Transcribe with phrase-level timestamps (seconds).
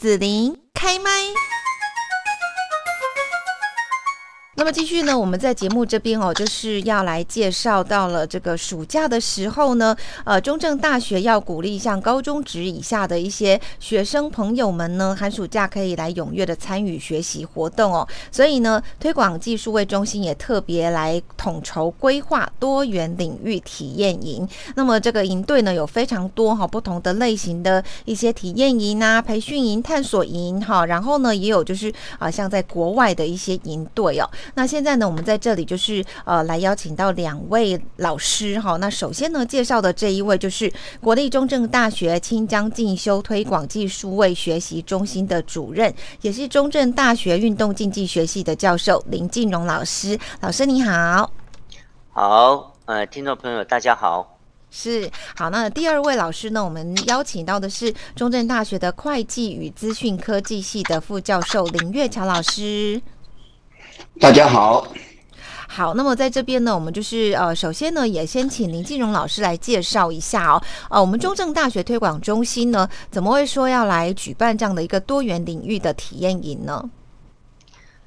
[0.00, 1.10] 子琳开麦。
[4.60, 18.06] 那么继续呢，我们在节目这边哦，就是要来介绍到了这个暑假的时候呢，呃，中正大学要鼓励像高中职以下的一些学生朋友们呢，寒暑假可以来踊跃的参与学习活动哦。
[18.30, 24.46] 所以呢，推广技术位中心也特别来统筹规划多元领域体验营。
[24.74, 34.28] 那么这个营队呢，有非常多哈不同的类型的一些体验营啊、培训营、探索营哈，然后呢，也有就是啊，像在国外的一些营队哦。
[34.54, 38.76] 那现在呢，我们在这里就是呃，来邀请到两位老师哈。
[38.76, 45.92] 那首先呢，介绍的这一位就是国立中正大学清江进修推广技术位学习中心的主任，
[46.22, 50.18] 也是中正大学运动竞技学系的教授林静荣老师。
[50.40, 51.30] 老师你好，
[52.12, 54.38] 好，呃，听众朋友大家好，
[54.70, 55.50] 是好。
[55.50, 63.00] 那第二位老师呢，我们邀请到的是中正大学的会计与资讯科技系的副教授林月桥老师。
[64.20, 64.86] 大家好，
[65.66, 76.90] 好，那么在这边呢，我们就是呃，首先呢，也先请林金荣老师来介绍一下哦，呃，我们中正大学推广中心呢，怎么会说要来举办这样的一个多元领域的体验营呢？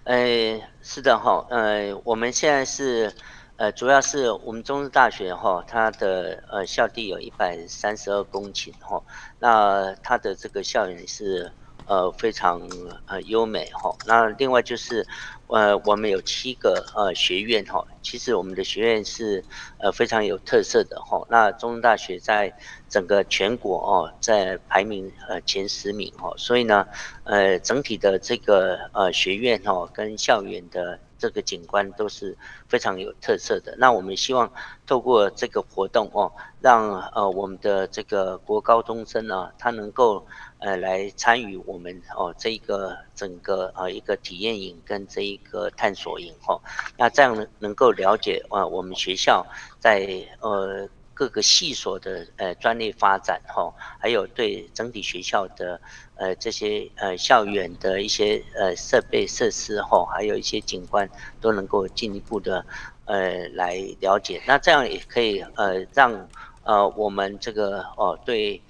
[0.04, 3.12] 呃，是的哈，呃，我们现在是
[3.56, 9.02] 呃，主要是我们中正大学哈，它的呃校地有一百三十二公顷哈，
[9.40, 11.52] 那它的这个校园是
[11.88, 12.62] 呃非常
[13.06, 15.06] 呃优美哈，那另外就是。
[15.48, 19.44] 呃，我们有七个呃学院哈，其实我们的学院是
[19.78, 21.24] 呃非常有特色的哈。
[21.30, 22.52] 那中大学在
[22.90, 26.88] 整个全国哦，在排名呃前十名哈，所以呢，
[27.24, 32.36] 呃整体的这个呃学院哈跟校园的这个景观都是
[32.68, 33.76] 非常有特色的。
[33.78, 34.52] 那我们希望
[34.88, 40.26] 透过这个活动哦，让呃我们的这个国高中生呢，他能够。
[40.64, 46.58] 呃，来参与我们哦这一个整个呃一个体验营跟这一个探索营哈，
[46.98, 49.46] 那这样能够了解啊我们学校
[49.78, 55.82] 在呃各个系所的呃专业发展哈，还有对整体学校的
[56.16, 61.10] 呃这些呃校园的一些呃设备设施哈，还有一些景观
[61.42, 62.66] 都能够进一步的
[63.04, 66.30] 呃来了解，那这样也可以呃让
[66.64, 68.62] 呃我们这个哦对。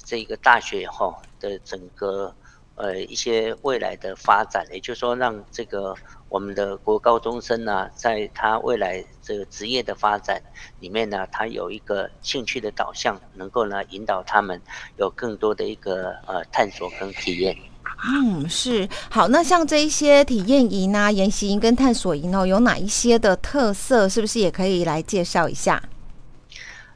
[0.00, 2.34] 这一个大学哈的整个
[2.74, 5.94] 呃一些未来的发展，也就是说让这个
[6.28, 10.42] 我们的国高中生呢，在他未来这个职业的发展
[10.80, 14.60] 里面呢，他有一个兴趣的导向，能够呢引导他们
[14.96, 17.56] 有更多的一个呃探索跟体验。
[18.04, 19.28] 嗯，是好。
[19.28, 24.08] 那像这一些体验营啊、研习营跟探索营哦，有哪一些的特色？
[24.08, 25.80] 是不是也可以来介绍一下？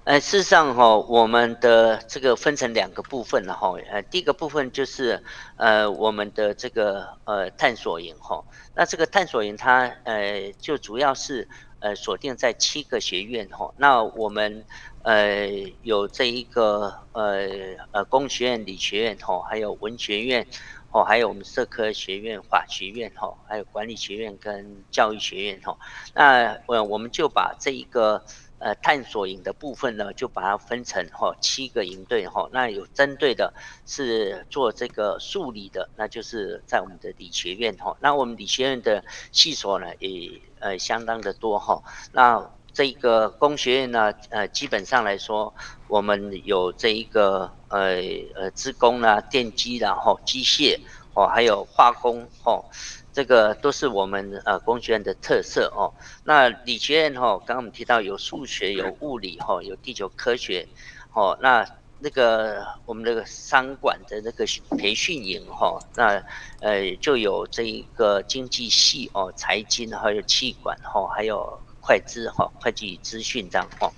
[0.06, 3.74] 呃，事实上哈，我们的这个分成两个部分了哈。
[3.90, 5.20] 呃，第一个部分就是
[5.56, 8.44] 呃，我们的这个呃探索营哈。
[8.76, 11.48] 那这个探索营它呃就主要是
[11.80, 13.74] 呃锁定在七个学院哈。
[13.78, 14.64] 那我们
[15.02, 15.48] 呃
[15.82, 17.48] 有这一个呃
[17.90, 20.46] 呃工学院、理学院哈，还有文学院
[20.92, 25.76] 哦，还有我们社科学院、法学院哈，还有管理学院跟教育学院哈。
[26.14, 28.24] 那呃我们就把这一个。
[28.58, 32.48] 呃，探索营的部分呢，就把它分成哈七个营队哈。
[32.52, 33.52] 那有针对的
[33.84, 37.94] 是做这个数理的，那就是在我们的理学院哈。
[38.00, 41.82] 那我们理学院的系所呢，也呃相当的多哈。
[42.12, 45.52] 那这个工学院呢，呃，基本上来说，
[45.86, 47.96] 我们有这一个呃
[48.34, 50.78] 呃，资工啦、电机啦、哈机械
[51.12, 52.64] 哦，还有化工哦。
[53.16, 55.94] 这个都是我们呃工学院的特色哦。
[56.24, 60.68] 那理学院哈，刚刚我们提到有数学、有物理哈，有地球科学
[61.14, 61.34] 哦。
[61.40, 61.66] 那
[61.98, 64.44] 那个我们那个商管的那个
[64.76, 66.22] 培训营哈，那
[66.60, 73.90] 呃就有这一个经济系哦，财经还有气管哈，还有会计哈，会计资讯这样哈。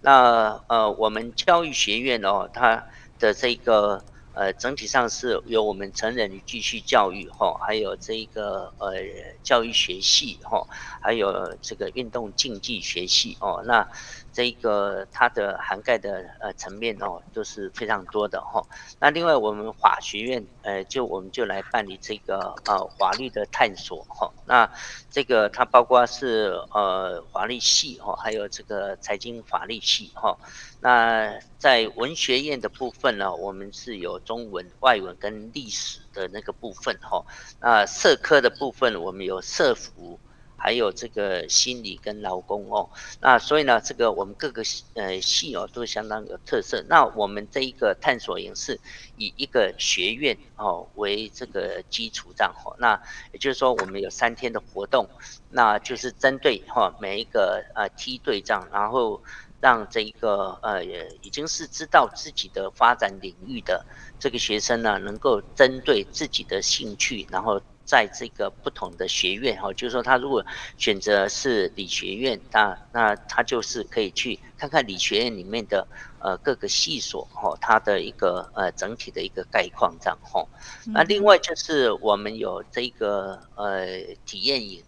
[0.00, 2.82] 那呃我们教育学院哦，它
[3.18, 4.02] 的这个。
[4.34, 8.94] 呃，整体上是由我们成人继续教育哈，还有这一个呃
[9.42, 10.66] 教育学系哈，
[11.00, 13.88] 还有这个运动竞技学系哦，那。
[14.34, 18.60] 这个它的涵盖的呃层面哦都是非常多的哈。
[18.98, 24.28] 那另外我们法学院呃就我们就来办理这个呃法律的探索哈。
[24.44, 24.68] 那
[25.08, 30.36] 这个它包括是呃法律系哈，还有这个财经法律系哈。
[30.80, 37.24] 那在文学院的部分呢，我们是有中文、外文跟历史的那个部分哈。
[37.60, 40.18] 那社科的部分我们有社服。
[40.64, 42.88] 还有这个心理跟劳工哦。
[43.20, 44.62] 那所以呢，这个我们各个
[44.94, 46.82] 呃系哦都相当有特色。
[46.88, 48.80] 那我们这一个探索营是
[49.18, 52.74] 以一个学院哦为这个基础这样哈。
[52.78, 52.98] 那
[53.32, 55.06] 也就是说，我们有三天的活动，
[55.50, 59.22] 那就是针对哈每一个呃梯队这样，然后。
[59.60, 63.82] 让这一个呃，也已经是知道自己的发展领域的
[64.20, 70.44] 这个学生呢，能够针对自己的兴趣，然后在这个不同的学院哈，就是说他如果
[70.76, 75.86] 选择是理学院，那那他就是可以去看看理学院里面的
[76.18, 80.46] 呃各个系所哈，它的一个呃整体的一个概况这样哈。
[80.86, 83.86] 那另外就是我们有这个呃
[84.24, 84.82] 体验营。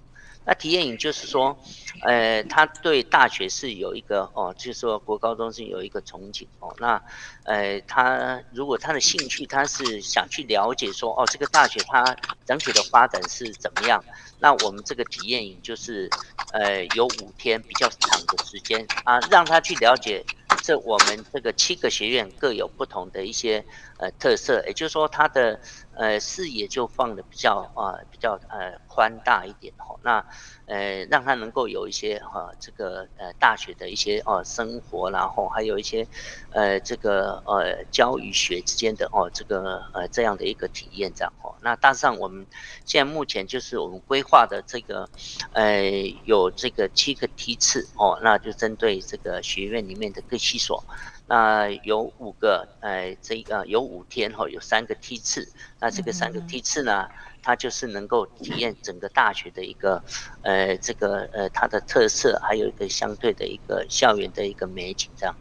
[0.47, 1.59] 那体验营就是说，
[2.03, 6.73] 呃，他对大学是有一个哦，就是说国高中是有一个憧憬哦。
[6.79, 7.03] 那，
[7.43, 12.17] 呃，他如果他的兴趣他是想去了解说哦，这个大学它
[12.47, 14.03] 整体的发展是怎么样？
[14.39, 16.09] 那我们这个体验营就是，
[16.53, 20.25] 呃，有五天比较长的时间啊，让他去了解
[20.63, 23.65] 这我们这个七个学院各有不同的一些
[23.99, 25.59] 呃特色，也就是说他的。
[25.99, 29.97] 呃，视野就放的比较啊，比较呃宽大一点哈。
[30.03, 30.23] 那
[30.67, 36.07] 呃，让他能够有一些哈，这个呃大学的一些哦生活，然后还有一些
[36.51, 41.57] 呃这个呃教与学之间的哦这个呃这样的一个体验这样哈。
[41.63, 42.47] 那大致上我们
[42.85, 45.09] 现在目前就是我们规划的这个
[45.55, 45.83] 呃
[46.27, 50.85] 有这个七个梯次哦，那就针对这个学院里面的各系所。
[51.29, 55.47] 那有五个，呃，这个有五天哈，有三个梯次。
[55.81, 57.09] 那这个三个梯次呢，
[57.43, 60.03] 它就是能够体验整个大学的一个，
[60.43, 65.35] 呃，这个呃它的特色，还有一个相对的一个校园的一个美景这样。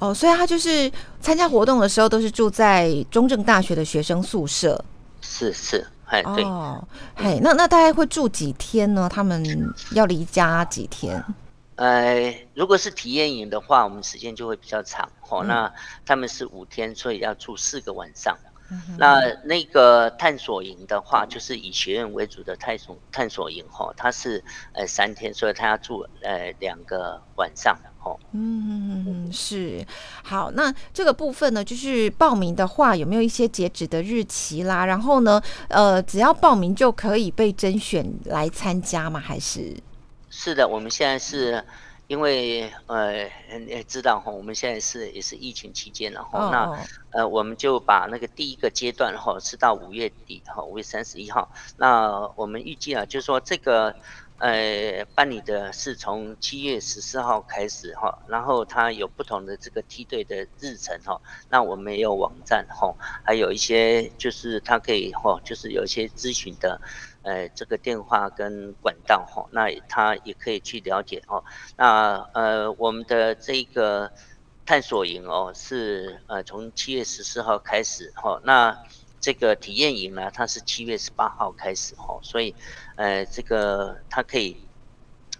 [0.00, 0.90] 哦，所以他就是
[1.20, 4.84] 参加活动的时候都是住在中正大学的学生宿舍。
[5.22, 6.44] 是是，哎对。
[6.44, 6.86] 哦，
[7.16, 9.08] 嘿，那那大概会住几天呢？
[9.08, 11.24] 他们要离家几天？
[11.78, 15.44] 呃，如果是体验营的话，我们时间就会比较长哦。
[15.44, 15.72] 那
[16.04, 18.36] 他们是五天，所以要住四个晚上。
[18.98, 28.18] 那那个探索营的话，就是以学院为主的探索探索营哈，它是呃三天，所以他要住呃两个晚上哦。
[28.32, 29.86] 嗯，是
[30.22, 30.50] 好。
[30.50, 34.84] 那这个部分呢，就是报名的话，有没有一些截止的日期啦？
[34.84, 39.18] 然后呢，呃，只要报名就可以被甄选来参加吗？
[39.18, 39.74] 还是？
[40.30, 41.64] 是的，我们现在是，
[42.06, 43.28] 因为呃，
[43.66, 46.78] 也知道哈，我们现在是也是疫情期间，然后那
[47.10, 51.50] 呃，我们就把那个第一个阶段哈是到五月底哈，五月三十一号。
[51.78, 53.94] 那我们预计啊，就是说这个
[54.38, 61.18] 呃办理的是从七月十四号开始哈，然后它有不同的这个梯队的日程哈。
[61.48, 66.78] 那我们也有网站哈，还有一些就是它可以哈，就是有一些咨询的。
[67.28, 71.44] 呃，这个电话跟管道哈，那他也可以去了解哦。
[71.76, 74.10] 那呃，我们的这个
[74.64, 78.40] 探索营哦，是呃从七月十四号开始哈。
[78.44, 78.74] 那
[79.20, 82.18] 这个体验营呢，它是七月十八号开始哈。
[82.22, 82.54] 所以
[82.96, 84.56] 呃，这个它可以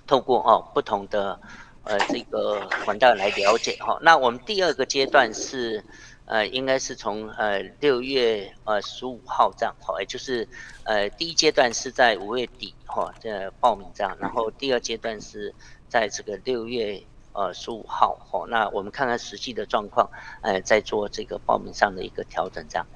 [0.07, 1.41] 透过哦不同的
[1.85, 3.99] 呃这个管道来了解哈。
[4.03, 5.83] 那我们第二个阶段是。
[6.29, 10.47] 呃，应该是从呃六月呃十五号这样好，也就是
[10.85, 15.55] 呃第一阶段是在五月底哈这报名这样，然后第二阶段是
[15.89, 17.03] 在这个六月
[17.33, 20.11] 呃十五号哈，那我们看看实际的状况，
[20.43, 22.87] 呃在做这个报名上的一个调整这样。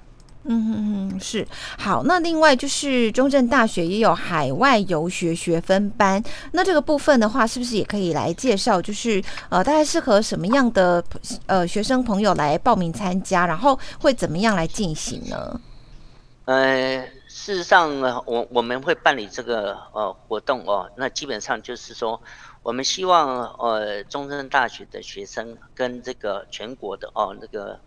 [0.44, 1.46] 嗯嗯嗯，是
[1.78, 2.02] 好。
[2.02, 8.82] 那另外就是中正大学也有海外游学学分班，那这个部分的话，是不是也可以来介绍？
[8.82, 11.02] 就是呃，大概适合什么样的
[11.46, 15.60] 呃学生朋友来报名参加，然后会怎么样来进行呢？
[16.46, 20.90] 呃，事实上呢，我我们会办理这个呃活动哦。
[20.96, 22.20] 那基本上就是说，
[22.64, 27.78] 我们希望呃中正大学的学生跟这个全国的哦那个。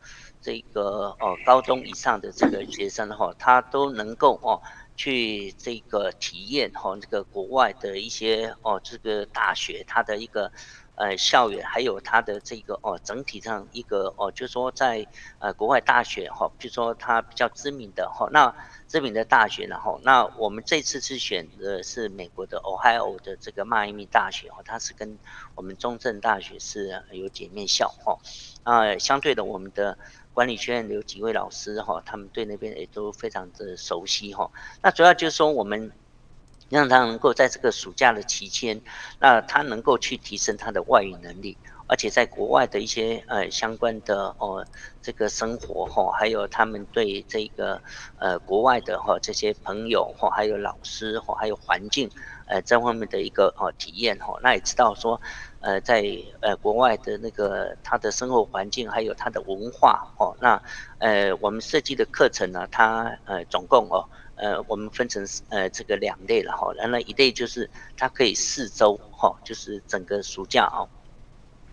[0.45, 4.61] 这个哦，高中以上的这个学生哈，他都能够哦
[4.95, 10.51] 去这个体验哈，这个国外的一些哦，这个大学它的一个
[10.93, 15.03] 呃校园，还有它的这个哦整体上一个哦，就是说在
[15.39, 18.55] 呃国外大学哈，比如说它比较知名的哈，那
[18.87, 25.17] 知名的大学，然后那我们这次是选的是美国的 Ohio 的这个迈阿密大学哈，它是跟
[25.55, 28.19] 我们中正大学是有姐妹校哈，
[28.61, 29.97] 啊，相对的我们的。
[30.35, 34.51] 管理学院有几位老师哈，他们对那边也都非常的熟悉哈。
[34.83, 35.89] 那主要就是说，我们
[36.67, 38.81] 让他能够在这个暑假的期间，
[39.19, 44.65] 那他能够去提升他的外语能力，而且在国外的一些呃相关的哦
[45.01, 47.81] 这个生活哈，还有他们对这个
[48.17, 52.09] 呃国外的哈这些朋友哈，还有老师哈，还有环境
[52.47, 55.21] 呃这方面的一个哦体验哈，那也知道说，
[55.65, 56.05] 呃在
[56.41, 60.61] 呃国外的那个他的生活环境还有他的文化哦，那
[60.99, 64.05] 呃我们设计的课程呢，它呃总共哦。
[64.37, 70.83] 呃，我们分成呃这个两类了哈，然后一类就是它可以四周哈，就是整个暑假哦，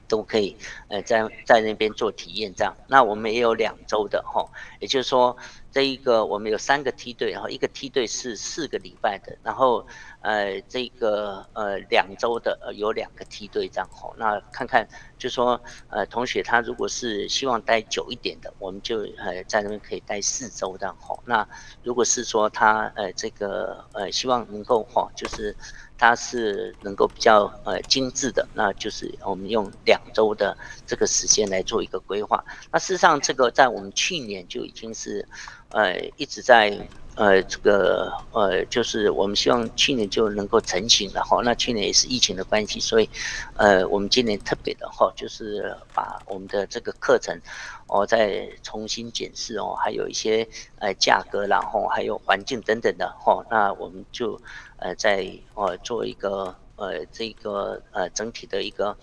[0.07, 0.57] 都可以
[0.87, 2.73] 呃在在那边做体验这样。
[2.87, 5.37] 那我们也有两周的哈，也就是说
[5.73, 9.85] 这一个我们有三个梯队，然后一个梯队是四个礼拜的，然后。
[10.25, 14.87] 呃，这个呃两周的有两个梯队这样吼，那看看
[15.19, 21.21] 就说呃同学他如果是希望待久一点的，我们就呃在那边可以待四周这样吼。
[21.27, 21.45] 那
[21.83, 25.57] 如果是说他呃这个呃希望能够哈，就是
[26.03, 32.45] 他是能够比较呃精致的，那就是我们用两周的这个时间来做一个规划。
[32.73, 35.25] 那事实上这个在我们去年就已经是
[35.71, 36.77] 呃一直在。
[37.15, 41.43] 呃，这个呃，就是我们希望去年就能够成型了哈。
[41.45, 43.11] 那去年也是疫情的关系，所以
[43.59, 47.39] 呃，我们今年特别的哈，就是把我们的这个课程
[47.87, 53.45] 哦再重新检视哦，还有一些呃价格，然后还有环境等等的哈。
[53.51, 54.41] 那我们就
[54.83, 58.97] 呃在呃做一个呃这个呃整体的一个。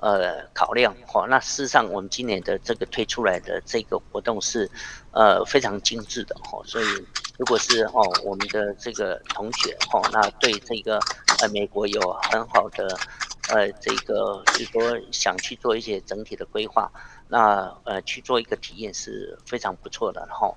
[0.00, 4.70] 呃，考量哈，那事实上我们今年的这个推出来的这个活动是，
[5.10, 6.84] 呃，非常精致的哈，所以
[7.36, 11.00] 如果是哦我们的这个同学哈，那对这个
[11.42, 12.96] 呃美国有很好的
[13.48, 14.80] 呃这个，就是说
[15.10, 16.88] 想去做一些整体的规划，
[17.26, 20.54] 那呃去做一个体验是非常不错的哈，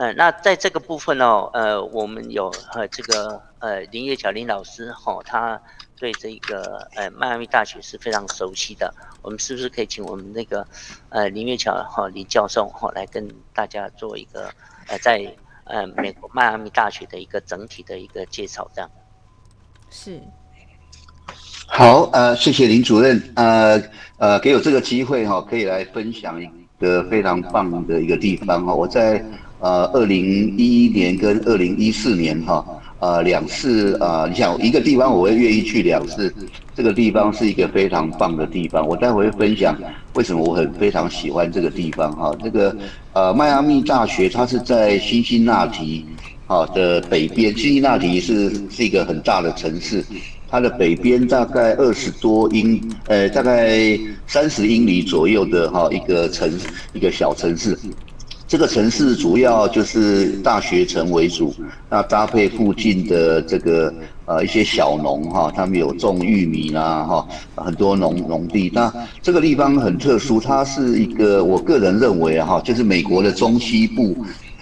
[0.00, 5.60] 嗯，那在这个部分呢，呃，我们有呃这个呃林月巧林老师哈，他。
[6.00, 8.90] 对这个呃迈阿密大学是非常熟悉的，
[9.20, 10.66] 我们是不是可以请我们那个
[11.10, 14.50] 呃林月巧哈林教授哈来跟大家做一个
[14.88, 15.30] 呃在
[15.64, 18.66] 呃美国迈阿密大学的一个整体的一个介绍？
[18.74, 18.90] 这样
[19.90, 20.18] 是
[21.66, 23.78] 好呃谢谢林主任呃
[24.16, 29.22] 呃给我这个机会哈可以来分享一个非常棒的一个地方哈我在
[29.60, 32.64] 呃二零一一年跟二零一四年哈。
[33.00, 36.30] 呃，两次啊，你想一个地方，我会愿意去两次。
[36.76, 39.74] 这个地方是一个非常棒的地方，我待会会分享
[40.12, 42.36] 为什么我很非常喜欢这个地方哈。
[42.44, 42.76] 这个
[43.14, 46.04] 呃，迈阿密大学它是在辛辛那提
[46.46, 50.04] 啊的北边，辛辛那提是是一个很大的城市，
[50.50, 56.52] 它的北边大概二十多英呃，大概三十英里左右的哈一个城
[56.92, 57.78] 一个小城市。
[58.50, 61.54] 这个城市主要就是大学城为主，
[61.88, 68.68] 那搭配附近的这个呃一些小农哈，他们有种玉米啦哈，很多农农地。
[68.74, 68.92] 那
[69.22, 74.16] 这个地方很特殊，它是一个我个人认为哈，就是美国的中西部，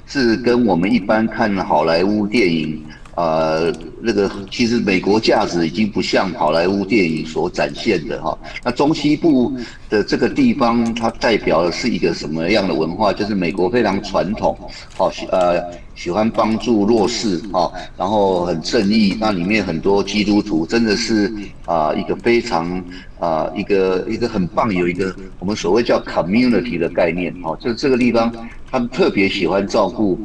[0.06, 2.84] 是跟我们一般看好莱坞电影。
[3.18, 8.38] 呃，那个其实美国价值已经不像好莱坞电影所展现的哈。
[8.62, 9.52] 那中西部
[9.90, 13.12] 的这个地方，它代表的是一个什么样的文化？
[13.12, 14.56] 就是美国非常传统，
[14.96, 15.60] 好呃
[15.96, 19.16] 喜欢帮助弱势哈，然后很正义。
[19.18, 21.34] 那里面很多基督徒，真的是
[21.64, 22.80] 啊一个非常
[23.18, 28.32] 啊一个一个很棒，有一个我们所谓叫 community 的概念哈，就是这个地方
[28.70, 30.16] 他们特别喜欢照顾。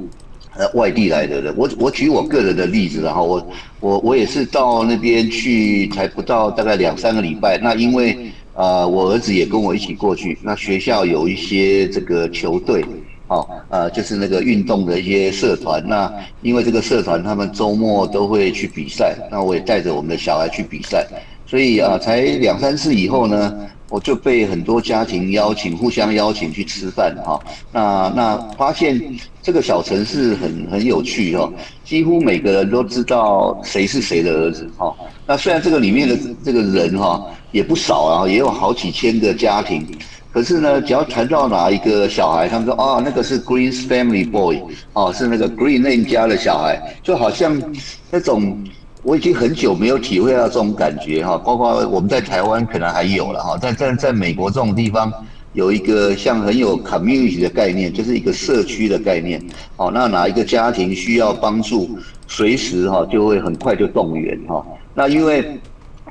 [0.55, 3.47] 呃，外地来的人，我我举我个人的例子，然后我
[3.79, 7.57] 我我也是到那边去，才不到大概两三个礼拜。
[7.57, 10.37] 那因为呃，我儿子也跟我一起过去。
[10.43, 12.85] 那学校有一些这个球队，
[13.29, 15.83] 哦，呃，就是那个运动的一些社团。
[15.87, 21.07] 那因为这个社团他们周末都会去比赛，那我也带着我们的小孩去比赛。
[21.47, 23.55] 所以啊，才两三次以后呢。
[23.93, 27.39] 我就被很多家庭邀请，互相邀请去吃饭哈。
[27.71, 28.99] 那那发现
[29.39, 31.53] 这个小城市很很有趣哦，
[31.85, 34.91] 几乎每个人都知道谁是谁的儿子哈。
[35.27, 39.85] 那虽然这个里面的这个人哈也不少啊，也有好几千个家庭，
[40.31, 44.59] 可是呢，只要谈到哪一个小孩，他们说啊，那个是 Green's Family Boy，
[44.93, 47.61] 哦，是那个 Green 那家的小孩，就好像
[48.09, 48.57] 那种。
[49.03, 55.11] 我已经很久没有体会到这种感觉哈，包括我们在台湾可能还有了哈，在在在美国这种地方
[55.51, 59.43] 有一个像很有 community 的概念，就是一个社区的概念。
[59.75, 64.65] 哦，那哪一个家庭需要帮助，随时哈就会很快就动员哈。
[64.95, 65.59] 那因为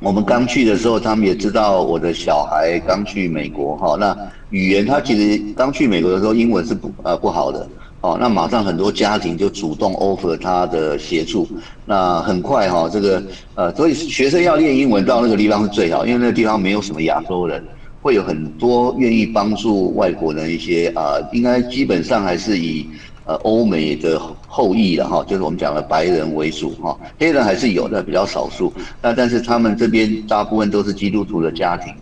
[0.03, 4.15] 我们刚去的时候，他们也知道我的小孩刚去美国哈，那
[4.51, 7.67] 语言他其实刚去美国的时候英文是不呃不好的。
[8.03, 11.49] 哦，那马上很多家庭就主动 offer 他的协助，
[11.87, 13.23] 那很快哈，这个
[13.55, 17.65] 呃，所以学生要练英文到那个地方是最好，因为那个地方没有什么亚洲人，
[18.03, 22.89] 会有很多愿意帮助外国人一些啊，应该基本上还是以
[23.25, 31.95] 呃欧美的后裔了哈，就是我们讲的白人为主哈，黑人还是有的比较少数，那但是他们这边大部分都是基督徒的家庭，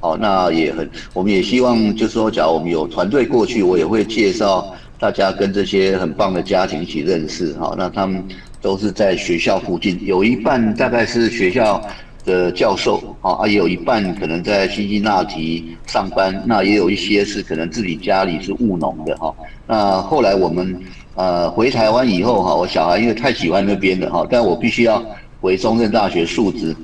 [0.00, 8.24] 好，那也很，我们也希望就是说，假如我们有团队过去，我也会介绍大家跟这些很棒的家庭一起认识哈，那他们
[8.60, 11.82] 都是在学校附近，有一半大概是学校。
[12.26, 19.32] 的教授啊，也有一半可能在辛辛那提上班，那也有一些是可能自己家里是务农的哈。
[19.64, 20.76] 那后来我们
[21.14, 25.00] 呃回台湾以后哈，我小孩因为太喜欢那边了哈，但我必须要
[25.40, 26.74] 回中正大学述职，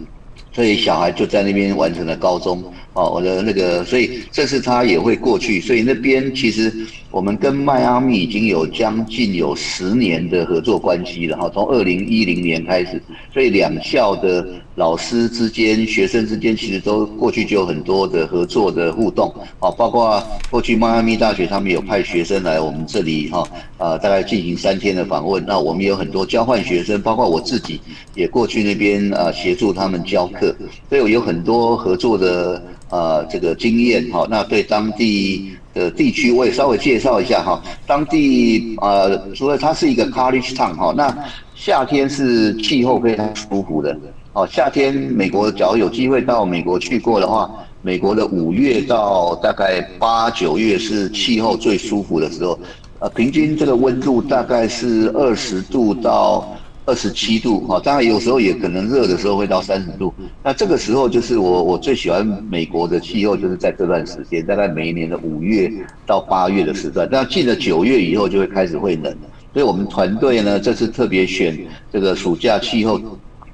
[0.52, 2.62] 所以小孩就在那边完成了高中。
[2.94, 6.70] 哦，我的那个，所以这次他也会过去，所以那边其实
[7.10, 23.42] 我们跟迈阿密已经有将近有十年的合作关系了哈，从二零一零年开始，所以两校的老师之间、学生之间其实都过去就有很多的合作的互动，啊，包括过去迈阿密大学他们有派学生来我们这里哈，
[23.78, 27.80] 啊，大概进行三天的访问，那我们有很多交换学生，包括我自己
[28.14, 30.54] 也过去那边啊协助他们教课，
[30.90, 32.62] 所以我有很多合作的。
[32.90, 37.58] 呃，这个经验哈，那对当地的地区我也稍微介绍一下哈。
[37.86, 41.16] 当地呃，除了它是一个 college town 哈，那
[41.54, 43.98] 夏天是气候非常舒服的。
[44.34, 47.50] 哦，夏天美国只要有机会到美国去过的话，
[47.82, 52.58] 美国的五月到大概八九月是气候最舒服的时候。
[53.00, 56.56] 呃，平均这个温度大概是二十度到。
[56.84, 60.12] 二十七度哈，当然有时候也可能热的时候会到三十度。
[60.42, 65.70] 那这个时候就是我我最喜欢美国的气候，就是在这段时间，大概每一年的五月
[66.04, 67.08] 到八月的时段。
[67.08, 69.16] 那进了九月以后就会开始会冷，
[69.52, 71.56] 所以我们团队呢这次特别选
[71.92, 73.00] 这个暑假气候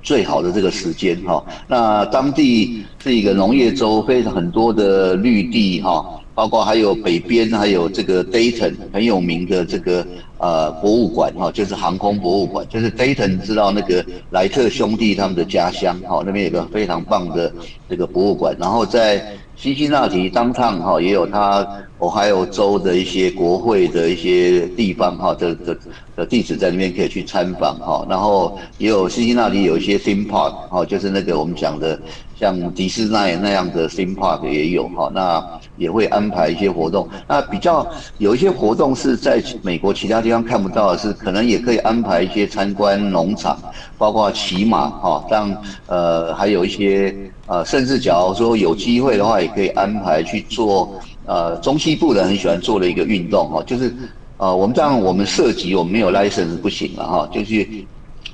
[0.02, 1.45] 最好的这个时间哈。
[1.67, 6.14] 那当地是一个农业州，非常很多的绿地哈。
[6.35, 10.07] 包括还有北边还有这个 Dayton 很有名的这个
[10.38, 17.52] 呃博物馆哈，就是航空博物馆，就是 Dayton 知道那个莱特兄弟他们的家乡哈，那边有个非常棒的
[17.90, 21.67] 这个博物馆，然后在辛辛那提当趟哈也有他
[21.99, 25.77] 我还有州的一些国会的一些地方哈的的
[26.15, 31.99] 的地址在那边可以去参访哈，然后也有辛辛那提有一些 theme park 哈，就是那个我们讲的。
[32.38, 35.44] 像迪士尼那样的 theme park 也有哈，那
[35.77, 37.09] 也会安排一些活动。
[37.27, 37.85] 那比较
[38.18, 43.59] 有一些活动是在美国其他地方看不到的，是可能也可以安排一些参观农场，
[43.99, 45.53] 包括骑马哈，像
[45.88, 47.12] 呃还有一些
[47.49, 53.93] 呃，甚至假如说有机会的话，也可以安排去做呃中西部的很喜欢做的一个运动哈，就是
[54.37, 57.87] 呃我们当然我们涉及我们没有 license 不行了哈，就去。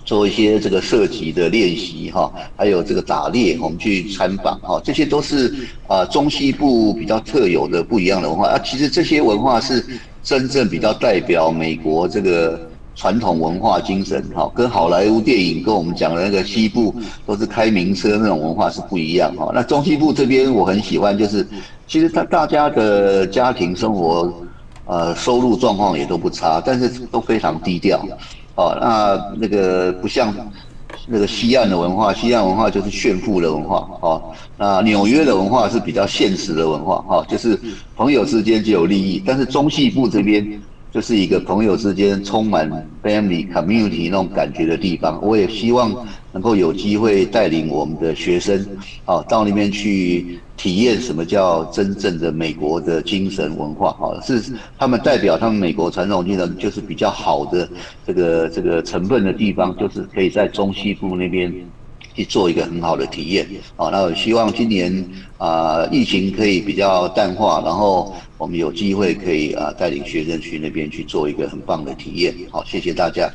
[0.07, 8.59] 做一些这个射击的练习哈，还有这个打猎，我们去参访哈，这些都是啊中西部比较特有的不一样的文化啊。
[8.63, 9.83] 其实这些文化是
[10.23, 16.95] 真正比较代表美国这个传统文化精神哈，跟好莱坞电影跟我们讲的那个西部
[17.27, 19.51] 都是开名车那种文化是不一样哈。
[19.53, 21.47] 那中西部这边我很喜欢，就是
[21.87, 24.33] 其实他大家的家庭生活
[24.87, 28.01] 呃收入状况也都不差，但是都非常低调。
[28.55, 30.33] 哦，那那个不像
[31.09, 33.89] 那个西岸的文化，西岸文化就是炫富的文化。
[34.01, 34.23] 哦，
[34.57, 36.99] 那纽约的文化是比较现实的文化。
[37.09, 37.59] 哈，就是
[37.97, 40.63] 朋友之间就有利益，但是中西部这边
[40.95, 42.71] 就是一个朋友之间充满
[43.03, 45.21] family community 那种感觉的地方。
[45.21, 48.65] 我也希望能够有机会带领我们的学生，
[49.05, 50.39] 啊，到那边去。
[50.57, 53.89] 体验什么叫真正的美国的精神文化？
[54.01, 54.41] 啊，是
[54.79, 57.69] 他们代表他们美国传统精神，就是比较好的
[58.07, 61.53] 这个这个成分的地方，就是可以在中西部那边
[62.15, 63.47] 去做一个很好的体验。
[63.77, 65.05] 好，那我希望今年
[65.39, 72.35] 啊疫情可以比较淡化，然后我们有机会可以啊带领学生去那边去做一个很棒的体验。
[72.51, 73.29] 好，谢谢大家。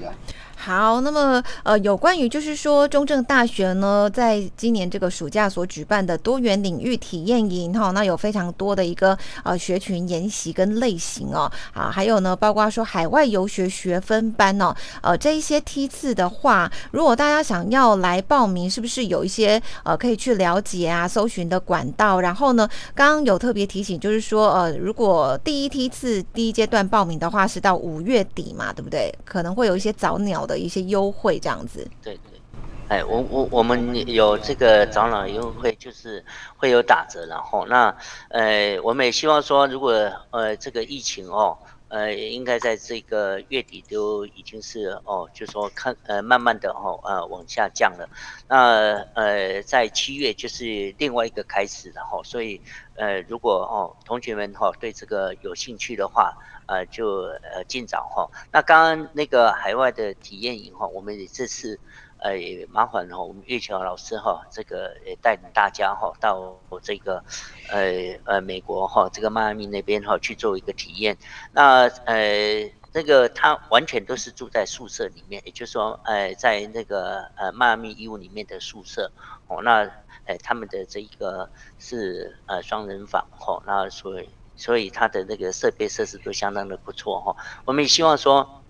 [0.62, 22.20] 好，那么呃，有关于就是说中正大学呢，在今年这个暑假所举办的多元领域体验营哈，那有非常多的一个呃学群研习跟类型哦，啊，还有呢，包括说海外游学学分班哦，呃，这一些梯次的话，如果大家想要来报名，是不是有一些呃可以去了解啊、搜寻的管道？
[22.20, 29.10] 然后呢，刚刚有特别提醒，就是说呃，如果第一梯次第一阶段报名的话，是到五月底嘛，对不对？
[29.24, 30.49] 可能会有一些早鸟。
[30.50, 32.42] 的一些优惠这样子，对对，
[32.88, 36.26] 哎，我我我们有这个早鸟优惠，就是
[36.58, 37.96] 会有打折，然后那
[38.30, 39.92] 呃，我们也希望说，如果
[40.32, 41.56] 呃这个疫情哦，
[41.90, 48.10] 呃，应该在这个月底都已经是哦，就说看呃慢慢的哦呃往下降了，
[48.48, 52.60] 那呃在七月就是另外一个开始，然后所以
[52.96, 56.36] 呃如果哦同学们哈对这个有兴趣的话。
[56.70, 58.30] 呃就呃尽早哈。
[58.54, 61.80] 那刚刚那个海外的体验营哈，我们也这次
[62.20, 67.24] 呃也麻烦哈，我们月球老师哈，这个也带领大家哈到这个
[67.70, 71.18] 呃呃美国哈这个迈阿密那边哈去做一个体验。
[71.52, 72.72] 那呃。
[72.92, 79.12] 那个他完全都是住在宿舍里面，也就是说，呃，在那个呃迈阿密医务里面的宿舍，
[79.46, 79.88] 哦，那，
[80.26, 84.30] 呃，他们的这一个是呃双人房，哦，那所以
[84.60, 88.62] 所以它的那个设备设施都相当的不错，哈，我们也希望说，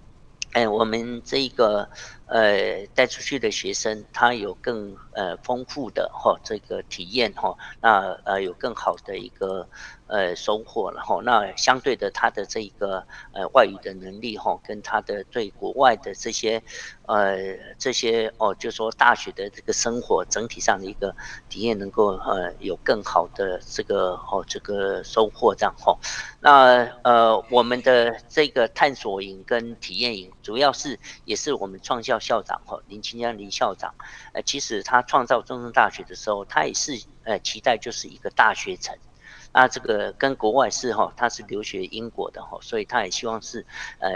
[0.54, 1.90] 哎，我们这一个
[2.28, 9.68] 呃带出去的学生，他有更呃丰富的哈这个体验，哈，那呃有更好的一个。
[10.10, 16.60] 呃，收获，然后那相对的，他的这个呃外语的能力哈，跟他的对国外的这些
[17.06, 17.38] 呃
[17.78, 21.16] 这些哦，就说大学的这个生活整体上的一个
[21.48, 25.96] 体验，能够呃有更好的这个哦这个收获这样哈。
[26.40, 33.94] 那呃我们的这个探索营跟体验营，主要是也是我们创校校长哈林清江林校长，
[34.34, 38.98] 呃其实他创造中正大学的时候，他也是呃期待就是一个大学城。
[39.54, 43.66] 那这个跟国外是哈，他是留学英国的哈，所以他也希望是，
[44.00, 44.12] 呃，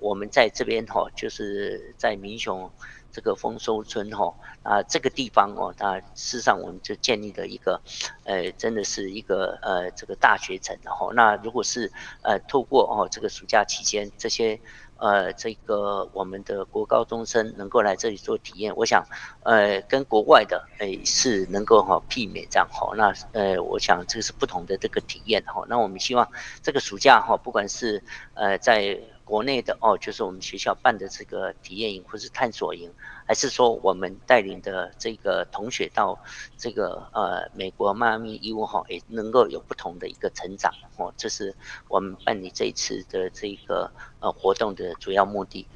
[0.00, 2.70] 我们在这边哈，就是在民雄
[3.12, 7.80] 这个丰收村哈，啊这个地方哦，他事实上我们就建立了一个，
[8.24, 11.10] 呃，真的是一个呃这个大学城哈。
[11.14, 14.58] 那如果是呃透过哦这个暑假期间这些。
[14.98, 19.04] 呃，这个我们的国高中生能够来这里做体验，我想，
[19.44, 22.92] 呃，跟国外的诶是能够哈媲美这样哈。
[22.96, 25.64] 那呃，我想这个是不同的这个体验哈。
[25.68, 26.28] 那我们希望
[26.62, 28.02] 这个暑假哈，不管是
[28.34, 32.90] 呃在国内的哦，就是我们学校办的这个体验营或是探索营。
[33.26, 36.18] 还是说我们带领的这个同学到
[36.56, 41.54] 这个呃美国迈阿密义务哈，也能够有不同的一个成长哦，这是
[41.88, 45.68] 我们办理这一次的这个呃活动的主要目的。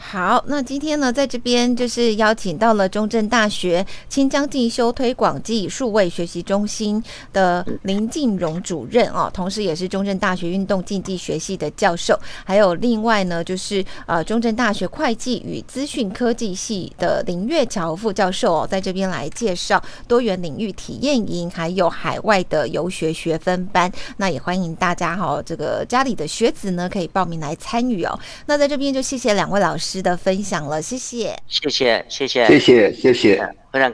[0.00, 23.92] 好，那今天呢，在这边就是邀请到了中正大学清江进修推广暨数位学习中心的林静荣主任哦，同时也是中正大学运动竞技学系的教授，还有另外呢，就是呃中正大学会计与资讯科技系的林月桥副教授哦，在这边来介绍多元领域体验营，还有海外的游学学分班。
[24.18, 28.18] 那也欢迎大家哈，这个家里的学子呢，可以报名来参与哦。
[28.46, 29.87] 那在这边就谢谢两位老师。
[29.88, 33.90] 师的分享了，谢谢，谢谢，谢谢，谢谢，谢谢，非常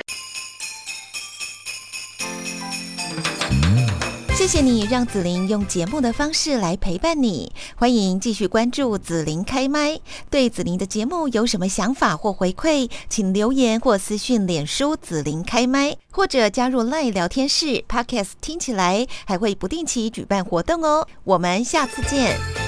[4.37, 7.52] 谢谢你让子琳用节目的方式来陪伴你。
[7.76, 10.00] 欢迎继续关注子琳开麦。
[10.28, 21.07] 对子琳的节目有什么想法或回馈，请留言或私讯脸书子琳开麦，或者加入赖聊天室 Podcast，听起来还会不定期举办活动哦。
[21.22, 22.63] 我们下次见。